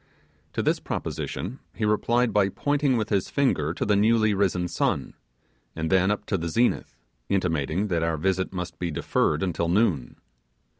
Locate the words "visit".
8.17-8.51